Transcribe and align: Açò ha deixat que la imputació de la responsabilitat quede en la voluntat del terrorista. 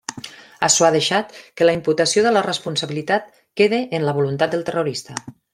Açò 0.67 0.87
ha 0.87 0.93
deixat 0.95 1.35
que 1.61 1.67
la 1.69 1.75
imputació 1.79 2.25
de 2.29 2.33
la 2.37 2.43
responsabilitat 2.49 3.31
quede 3.63 3.85
en 3.99 4.11
la 4.11 4.19
voluntat 4.23 4.57
del 4.57 4.69
terrorista. 4.73 5.21